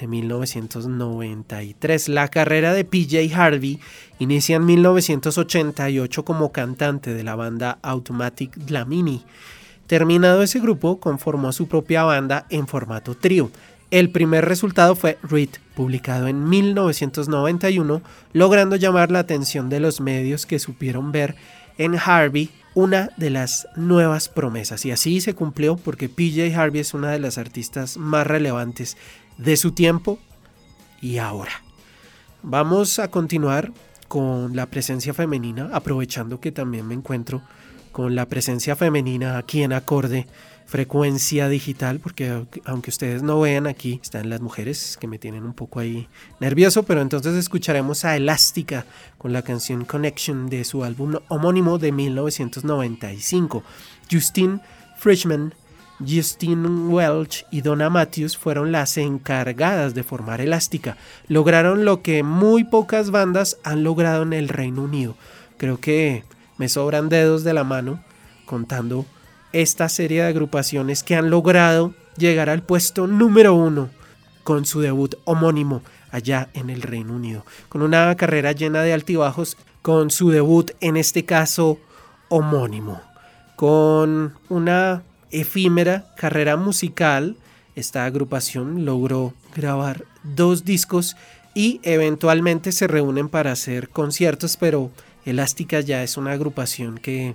de 0.00 0.06
1993. 0.06 2.08
La 2.08 2.28
carrera 2.28 2.72
de 2.72 2.86
PJ 2.86 3.30
Harvey 3.34 3.80
inicia 4.18 4.56
en 4.56 4.64
1988 4.64 6.24
como 6.24 6.52
cantante 6.52 7.12
de 7.12 7.22
la 7.22 7.34
banda 7.34 7.78
Automatic 7.82 8.56
Dlamini. 8.56 9.26
Terminado 9.88 10.42
ese 10.42 10.58
grupo, 10.58 11.00
conformó 11.00 11.52
su 11.52 11.68
propia 11.68 12.04
banda 12.04 12.46
en 12.48 12.66
formato 12.66 13.14
trío. 13.14 13.50
El 13.90 14.10
primer 14.10 14.44
resultado 14.44 14.94
fue 14.94 15.18
Read, 15.22 15.48
publicado 15.74 16.28
en 16.28 16.46
1991, 16.46 18.02
logrando 18.34 18.76
llamar 18.76 19.10
la 19.10 19.20
atención 19.20 19.70
de 19.70 19.80
los 19.80 20.02
medios 20.02 20.44
que 20.44 20.58
supieron 20.58 21.10
ver 21.10 21.36
en 21.78 21.96
Harvey 21.96 22.50
una 22.74 23.10
de 23.16 23.30
las 23.30 23.66
nuevas 23.76 24.28
promesas. 24.28 24.84
Y 24.84 24.90
así 24.90 25.22
se 25.22 25.34
cumplió 25.34 25.76
porque 25.76 26.10
PJ 26.10 26.54
Harvey 26.54 26.82
es 26.82 26.92
una 26.92 27.10
de 27.10 27.18
las 27.18 27.38
artistas 27.38 27.96
más 27.96 28.26
relevantes 28.26 28.98
de 29.38 29.56
su 29.56 29.72
tiempo 29.72 30.18
y 31.00 31.16
ahora. 31.16 31.62
Vamos 32.42 32.98
a 32.98 33.08
continuar 33.08 33.72
con 34.06 34.54
la 34.54 34.66
presencia 34.66 35.14
femenina, 35.14 35.70
aprovechando 35.72 36.40
que 36.40 36.52
también 36.52 36.86
me 36.86 36.94
encuentro 36.94 37.40
con 37.90 38.14
la 38.14 38.26
presencia 38.26 38.76
femenina 38.76 39.38
aquí 39.38 39.62
en 39.62 39.72
acorde 39.72 40.26
frecuencia 40.68 41.48
digital, 41.48 41.98
porque 41.98 42.44
aunque 42.66 42.90
ustedes 42.90 43.22
no 43.22 43.40
vean 43.40 43.66
aquí, 43.66 44.00
están 44.02 44.28
las 44.28 44.42
mujeres 44.42 44.98
que 45.00 45.06
me 45.06 45.18
tienen 45.18 45.44
un 45.44 45.54
poco 45.54 45.80
ahí 45.80 46.08
nervioso, 46.40 46.82
pero 46.82 47.00
entonces 47.00 47.34
escucharemos 47.36 48.04
a 48.04 48.16
Elástica 48.16 48.84
con 49.16 49.32
la 49.32 49.40
canción 49.40 49.86
Connection 49.86 50.50
de 50.50 50.64
su 50.64 50.84
álbum 50.84 51.14
homónimo 51.28 51.78
de 51.78 51.90
1995. 51.92 53.62
Justine 54.12 54.60
Frischman, 54.98 55.54
Justine 56.06 56.68
Welch 56.68 57.46
y 57.50 57.62
Donna 57.62 57.88
Matthews 57.88 58.36
fueron 58.36 58.70
las 58.70 58.98
encargadas 58.98 59.94
de 59.94 60.02
formar 60.02 60.42
Elástica. 60.42 60.98
Lograron 61.28 61.86
lo 61.86 62.02
que 62.02 62.22
muy 62.22 62.64
pocas 62.64 63.10
bandas 63.10 63.56
han 63.64 63.84
logrado 63.84 64.22
en 64.22 64.34
el 64.34 64.50
Reino 64.50 64.82
Unido. 64.82 65.16
Creo 65.56 65.80
que 65.80 66.24
me 66.58 66.68
sobran 66.68 67.08
dedos 67.08 67.42
de 67.42 67.54
la 67.54 67.64
mano 67.64 68.04
contando 68.44 69.06
esta 69.62 69.88
serie 69.88 70.22
de 70.22 70.28
agrupaciones 70.28 71.02
que 71.02 71.16
han 71.16 71.30
logrado 71.30 71.94
llegar 72.16 72.48
al 72.48 72.62
puesto 72.62 73.06
número 73.06 73.54
uno 73.54 73.90
con 74.44 74.64
su 74.66 74.80
debut 74.80 75.16
homónimo 75.24 75.82
allá 76.10 76.48
en 76.54 76.70
el 76.70 76.82
Reino 76.82 77.14
Unido, 77.14 77.44
con 77.68 77.82
una 77.82 78.14
carrera 78.16 78.52
llena 78.52 78.82
de 78.82 78.92
altibajos, 78.92 79.56
con 79.82 80.10
su 80.10 80.30
debut 80.30 80.70
en 80.80 80.96
este 80.96 81.24
caso 81.24 81.78
homónimo, 82.28 83.00
con 83.56 84.34
una 84.48 85.02
efímera 85.30 86.06
carrera 86.16 86.56
musical, 86.56 87.36
esta 87.74 88.04
agrupación 88.04 88.84
logró 88.84 89.34
grabar 89.54 90.04
dos 90.22 90.64
discos 90.64 91.16
y 91.54 91.80
eventualmente 91.82 92.72
se 92.72 92.86
reúnen 92.86 93.28
para 93.28 93.52
hacer 93.52 93.88
conciertos, 93.88 94.56
pero 94.56 94.90
Elástica 95.24 95.80
ya 95.80 96.02
es 96.02 96.16
una 96.16 96.32
agrupación 96.32 96.98
que 96.98 97.34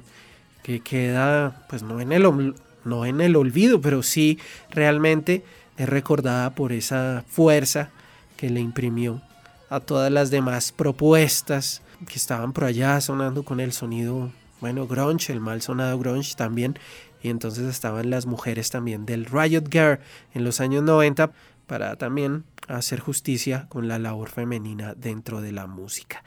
que 0.64 0.80
queda 0.80 1.66
pues 1.70 1.84
no 1.84 2.00
en 2.00 2.12
el, 2.12 2.56
no 2.86 3.06
en 3.06 3.22
el 3.22 3.36
olvido, 3.36 3.82
pero 3.82 4.02
sí 4.02 4.40
realmente 4.72 5.44
es 5.78 5.88
recordada 5.88 6.56
por 6.56 6.72
esa 6.72 7.24
fuerza 7.28 7.90
que 8.38 8.50
le 8.50 8.60
imprimió 8.60 9.22
a 9.70 9.80
todas 9.80 10.12
las 10.12 10.32
demás 10.32 10.72
propuestas 10.72 11.82
que 12.08 12.16
estaban 12.16 12.54
por 12.54 12.66
allá 12.66 13.00
sonando 13.02 13.44
con 13.44 13.60
el 13.60 13.72
sonido, 13.72 14.32
bueno, 14.60 14.88
grunge, 14.88 15.32
el 15.32 15.40
mal 15.40 15.62
sonado 15.62 15.98
grunge 15.98 16.36
también, 16.36 16.78
y 17.22 17.30
entonces 17.30 17.66
estaban 17.68 18.10
las 18.10 18.26
mujeres 18.26 18.70
también 18.70 19.06
del 19.06 19.26
Riot 19.26 19.70
Girl 19.72 20.00
en 20.34 20.44
los 20.44 20.60
años 20.60 20.84
90 20.84 21.32
para 21.68 21.96
también 21.96 22.44
hacer 22.68 23.00
justicia 23.00 23.68
con 23.70 23.88
la 23.88 23.98
labor 23.98 24.30
femenina 24.30 24.94
dentro 24.96 25.42
de 25.42 25.54
la 25.54 25.66
música. 25.66 26.24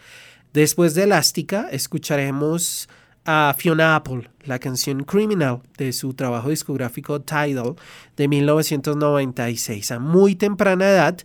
Después 0.52 0.94
de 0.94 1.04
Elástica 1.04 1.68
escucharemos 1.70 2.88
a 3.26 3.54
Fiona 3.58 3.96
Apple 3.96 4.30
la 4.44 4.58
canción 4.58 5.02
Criminal 5.02 5.60
de 5.76 5.92
su 5.92 6.14
trabajo 6.14 6.48
discográfico 6.48 7.20
Tidal 7.20 7.74
de 8.16 8.28
1996. 8.28 9.90
A 9.90 9.98
muy 9.98 10.36
temprana 10.36 10.88
edad, 10.88 11.18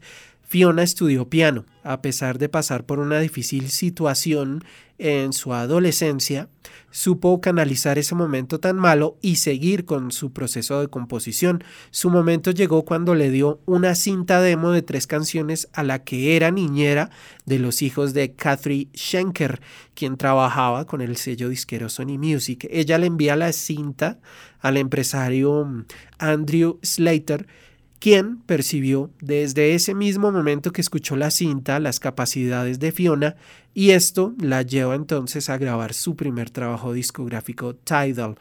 Fiona 0.51 0.83
estudió 0.83 1.29
piano. 1.29 1.63
A 1.81 2.01
pesar 2.01 2.37
de 2.37 2.49
pasar 2.49 2.85
por 2.85 2.99
una 2.99 3.21
difícil 3.21 3.69
situación 3.69 4.65
en 4.97 5.31
su 5.31 5.53
adolescencia, 5.53 6.49
supo 6.89 7.39
canalizar 7.39 7.97
ese 7.97 8.15
momento 8.15 8.59
tan 8.59 8.75
malo 8.75 9.17
y 9.21 9.37
seguir 9.37 9.85
con 9.85 10.11
su 10.11 10.33
proceso 10.33 10.81
de 10.81 10.89
composición. 10.89 11.63
Su 11.89 12.09
momento 12.09 12.51
llegó 12.51 12.83
cuando 12.83 13.15
le 13.15 13.31
dio 13.31 13.61
una 13.65 13.95
cinta 13.95 14.41
demo 14.41 14.71
de 14.71 14.81
tres 14.81 15.07
canciones 15.07 15.69
a 15.71 15.83
la 15.83 16.03
que 16.03 16.35
era 16.35 16.51
niñera 16.51 17.11
de 17.45 17.57
los 17.57 17.81
hijos 17.81 18.13
de 18.13 18.33
Catherine 18.33 18.89
Schenker, 18.93 19.61
quien 19.93 20.17
trabajaba 20.17 20.85
con 20.85 20.99
el 20.99 21.15
sello 21.15 21.47
disquero 21.47 21.87
Sony 21.87 22.17
Music. 22.17 22.67
Ella 22.69 22.97
le 22.97 23.07
envía 23.07 23.37
la 23.37 23.53
cinta 23.53 24.19
al 24.59 24.75
empresario 24.75 25.85
Andrew 26.19 26.77
Slater, 26.83 27.47
quien 28.01 28.37
percibió 28.37 29.11
desde 29.21 29.75
ese 29.75 29.93
mismo 29.93 30.31
momento 30.31 30.73
que 30.73 30.81
escuchó 30.81 31.15
la 31.15 31.29
cinta 31.29 31.79
las 31.79 31.99
capacidades 31.99 32.79
de 32.79 32.91
Fiona 32.91 33.35
y 33.75 33.91
esto 33.91 34.33
la 34.39 34.63
lleva 34.63 34.95
entonces 34.95 35.49
a 35.49 35.59
grabar 35.59 35.93
su 35.93 36.15
primer 36.15 36.49
trabajo 36.49 36.93
discográfico 36.93 37.75
Tidal 37.75 38.39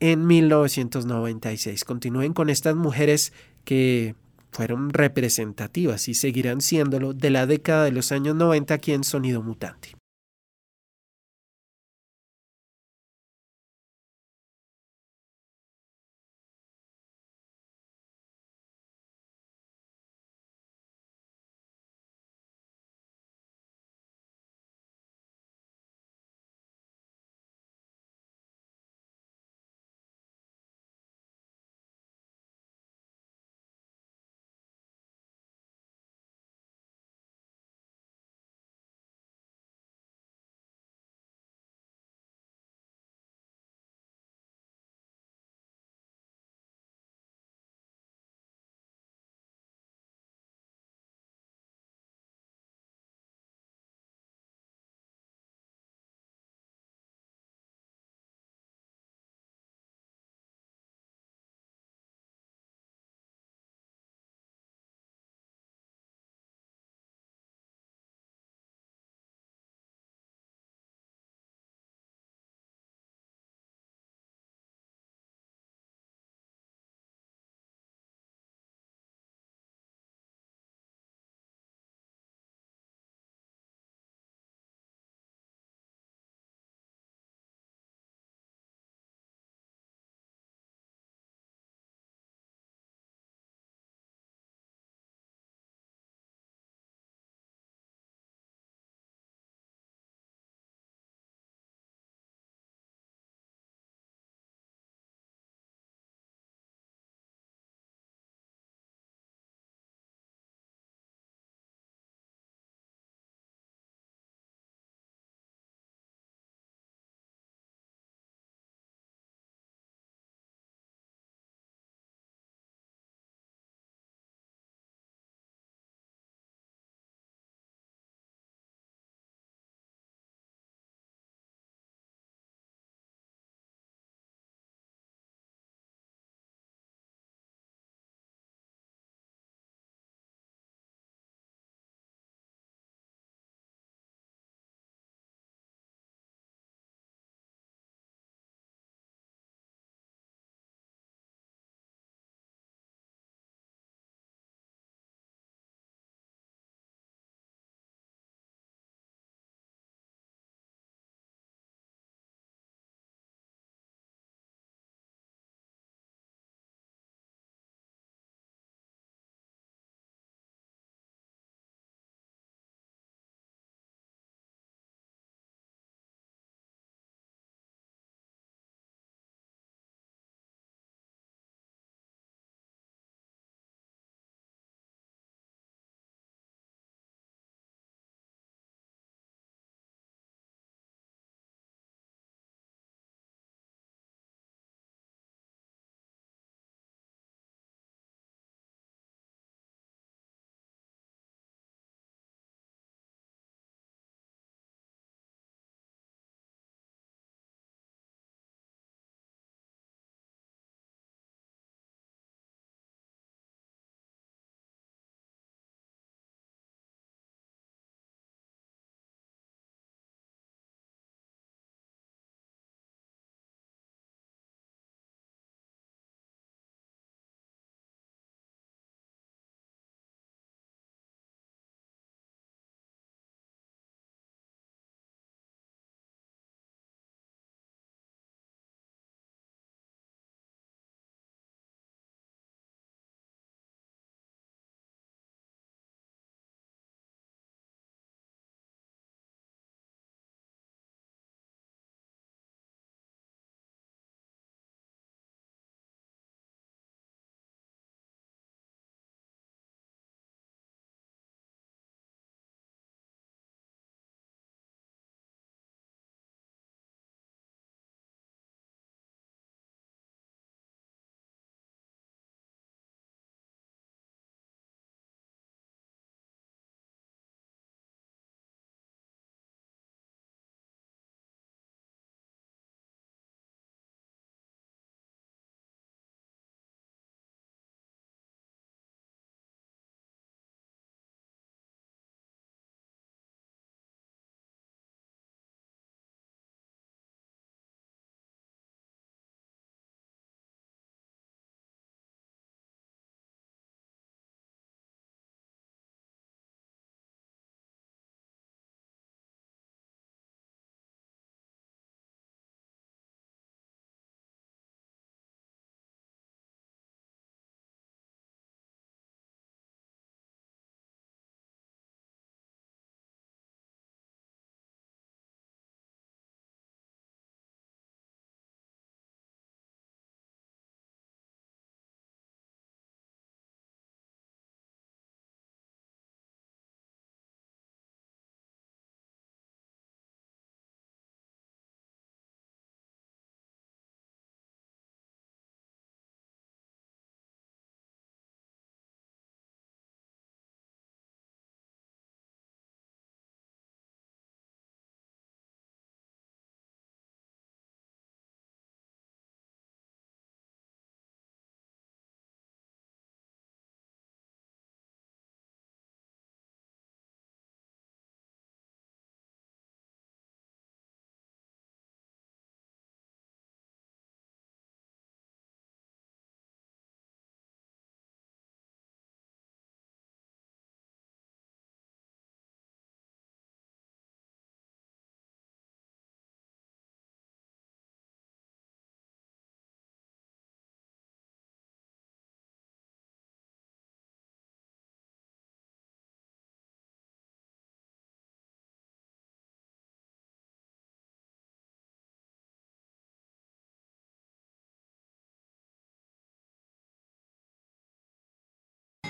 en 0.00 0.26
1996. 0.26 1.84
Continúen 1.84 2.32
con 2.32 2.48
estas 2.48 2.74
mujeres 2.74 3.34
que 3.66 4.14
fueron 4.50 4.88
representativas 4.88 6.08
y 6.08 6.14
seguirán 6.14 6.62
siéndolo 6.62 7.12
de 7.12 7.28
la 7.28 7.46
década 7.46 7.84
de 7.84 7.92
los 7.92 8.12
años 8.12 8.34
90 8.34 8.72
aquí 8.72 8.92
en 8.92 9.04
Sonido 9.04 9.42
Mutante. 9.42 10.01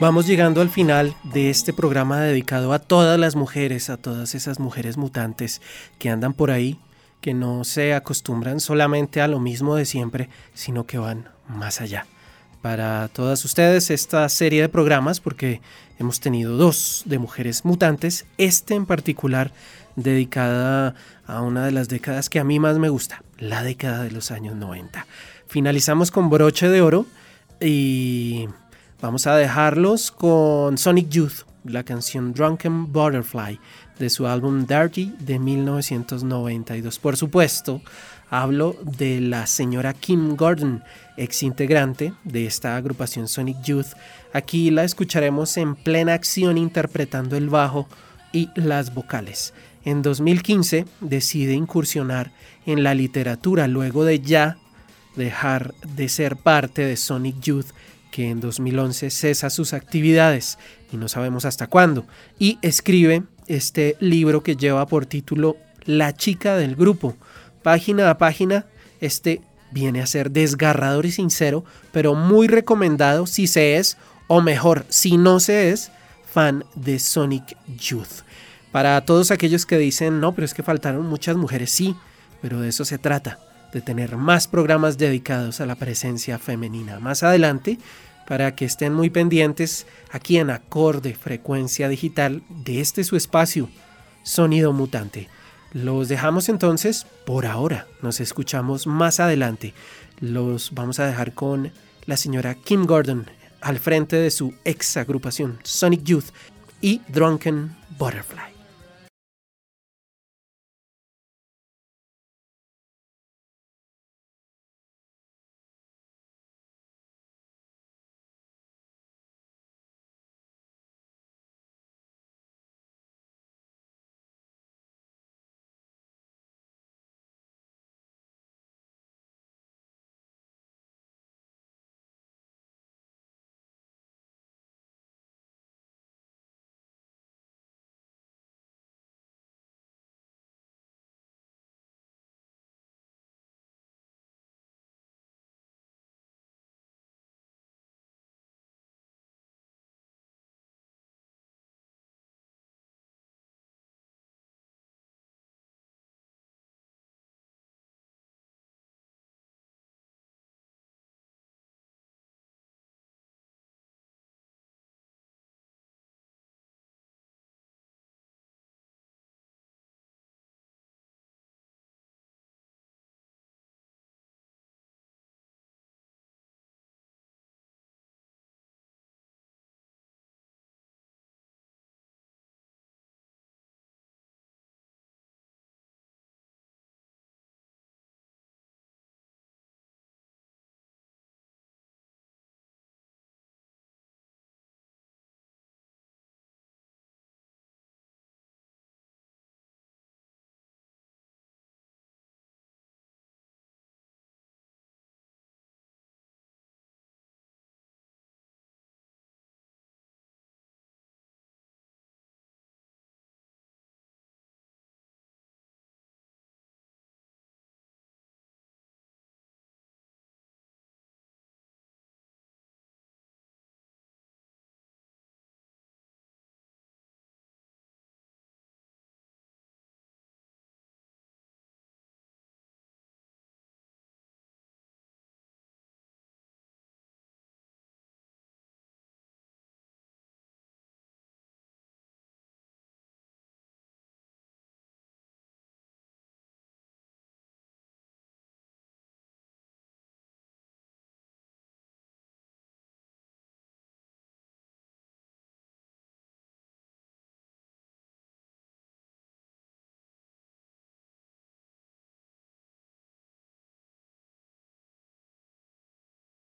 Vamos 0.03 0.26
llegando 0.26 0.61
al 0.61 0.68
final 0.68 1.14
de 1.22 1.48
este 1.48 1.72
programa 1.72 2.18
dedicado 2.18 2.72
a 2.72 2.80
todas 2.80 3.20
las 3.20 3.36
mujeres, 3.36 3.88
a 3.88 3.96
todas 3.96 4.34
esas 4.34 4.59
mujeres 4.59 4.96
mutantes 4.96 5.62
que 6.00 6.11
andan 6.11 6.32
por 6.32 6.50
ahí, 6.50 6.80
que 7.20 7.34
no 7.34 7.62
se 7.62 7.94
acostumbran 7.94 8.59
solamente 8.59 9.20
a 9.20 9.28
lo 9.28 9.38
mismo 9.38 9.76
de 9.76 9.84
siempre, 9.84 10.28
sino 10.55 10.86
que 10.86 10.98
van 10.98 11.28
más 11.46 11.80
allá. 11.80 12.05
Para 12.62 13.07
todas 13.12 13.44
ustedes 13.44 13.92
esta 13.92 14.28
serie 14.28 14.62
de 14.62 14.68
programas, 14.68 15.20
porque 15.20 15.61
hemos 16.00 16.18
tenido 16.18 16.57
dos 16.57 17.05
de 17.05 17.20
mujeres 17.20 17.64
mutantes, 17.64 18.26
este 18.38 18.74
en 18.74 18.86
particular 18.86 19.53
dedicada 19.94 20.96
a 21.28 21.42
una 21.42 21.64
de 21.64 21.70
las 21.70 21.88
décadas 21.88 22.28
que 22.28 22.40
a 22.40 22.44
mí 22.44 22.59
más 22.59 22.76
me 22.76 22.88
gusta, 22.88 23.22
la 23.38 23.62
década 23.62 24.03
de 24.03 24.11
los 24.11 24.32
años 24.32 24.57
90. 24.57 25.07
Finalizamos 25.46 26.11
con 26.11 26.28
broche 26.28 26.68
de 26.68 26.80
oro 26.80 27.07
y 27.61 28.48
Vamos 29.03 29.26
a 29.26 29.34
dejarlos 29.34 30.12
con 30.12 30.78
Sonic 30.78 31.09
Youth, 31.09 31.42
la 31.64 31.82
canción 31.82 32.32
Drunken 32.32 32.92
Butterfly 32.92 33.59
de 33.98 34.09
su 34.09 34.28
álbum 34.28 34.64
Dirty 34.64 35.12
de 35.18 35.40
1992. 35.40 37.00
Por 37.00 37.16
supuesto, 37.16 37.82
hablo 38.30 38.76
de 38.80 39.20
la 39.20 39.48
señora 39.48 39.92
Kim 39.92 40.36
Gordon, 40.36 40.84
ex 41.16 41.42
integrante 41.42 42.14
de 42.22 42.46
esta 42.46 42.76
agrupación 42.76 43.26
Sonic 43.26 43.61
Youth. 43.64 43.88
Aquí 44.32 44.70
la 44.70 44.84
escucharemos 44.84 45.57
en 45.57 45.74
plena 45.74 46.14
acción 46.14 46.57
interpretando 46.57 47.36
el 47.36 47.48
bajo 47.48 47.88
y 48.32 48.50
las 48.55 48.94
vocales. 48.94 49.53
En 49.84 50.03
2015 50.03 50.84
decide 51.00 51.55
incursionar 51.55 52.30
en 52.66 52.84
la 52.84 52.94
literatura 52.94 53.66
luego 53.66 54.05
de 54.05 54.20
ya 54.20 54.59
dejar 55.16 55.74
de 55.96 56.09
ser 56.09 56.36
parte 56.36 56.86
de 56.86 56.96
Sonic 56.96 57.40
Youth 57.40 57.72
que 58.12 58.30
en 58.30 58.40
2011 58.40 59.10
cesa 59.10 59.50
sus 59.50 59.72
actividades 59.72 60.58
y 60.92 60.96
no 60.96 61.08
sabemos 61.08 61.44
hasta 61.44 61.66
cuándo, 61.66 62.06
y 62.38 62.58
escribe 62.62 63.24
este 63.48 63.96
libro 63.98 64.44
que 64.44 64.54
lleva 64.54 64.86
por 64.86 65.06
título 65.06 65.56
La 65.84 66.14
chica 66.14 66.56
del 66.56 66.76
grupo. 66.76 67.16
Página 67.62 68.10
a 68.10 68.18
página, 68.18 68.66
este 69.00 69.40
viene 69.72 70.02
a 70.02 70.06
ser 70.06 70.30
desgarrador 70.30 71.06
y 71.06 71.10
sincero, 71.10 71.64
pero 71.90 72.14
muy 72.14 72.46
recomendado 72.46 73.26
si 73.26 73.46
se 73.46 73.76
es, 73.76 73.96
o 74.28 74.42
mejor, 74.42 74.84
si 74.90 75.16
no 75.16 75.40
se 75.40 75.70
es, 75.70 75.90
fan 76.30 76.64
de 76.74 76.98
Sonic 76.98 77.56
Youth. 77.78 78.22
Para 78.70 79.00
todos 79.04 79.30
aquellos 79.30 79.64
que 79.64 79.78
dicen, 79.78 80.20
no, 80.20 80.34
pero 80.34 80.44
es 80.44 80.54
que 80.54 80.62
faltaron 80.62 81.06
muchas 81.06 81.36
mujeres, 81.36 81.70
sí, 81.70 81.96
pero 82.42 82.60
de 82.60 82.68
eso 82.68 82.84
se 82.84 82.98
trata 82.98 83.38
de 83.72 83.80
tener 83.80 84.16
más 84.16 84.48
programas 84.48 84.98
dedicados 84.98 85.60
a 85.60 85.66
la 85.66 85.74
presencia 85.74 86.38
femenina. 86.38 87.00
Más 87.00 87.22
adelante, 87.22 87.78
para 88.26 88.54
que 88.54 88.64
estén 88.64 88.94
muy 88.94 89.10
pendientes 89.10 89.86
aquí 90.10 90.38
en 90.38 90.50
acorde 90.50 91.14
frecuencia 91.14 91.88
digital 91.88 92.42
de 92.48 92.80
este 92.80 93.04
su 93.04 93.16
espacio, 93.16 93.68
Sonido 94.22 94.72
Mutante. 94.72 95.28
Los 95.72 96.08
dejamos 96.08 96.48
entonces 96.48 97.06
por 97.24 97.46
ahora, 97.46 97.86
nos 98.02 98.20
escuchamos 98.20 98.86
más 98.86 99.20
adelante. 99.20 99.74
Los 100.20 100.72
vamos 100.72 101.00
a 101.00 101.06
dejar 101.06 101.32
con 101.32 101.72
la 102.06 102.16
señora 102.16 102.54
Kim 102.54 102.84
Gordon 102.84 103.26
al 103.60 103.78
frente 103.78 104.16
de 104.16 104.30
su 104.30 104.54
ex 104.64 104.96
agrupación 104.96 105.58
Sonic 105.62 106.02
Youth 106.02 106.26
y 106.80 107.00
Drunken 107.08 107.74
Butterfly. 107.98 108.51